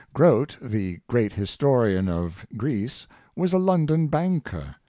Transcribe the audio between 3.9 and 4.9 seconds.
banker.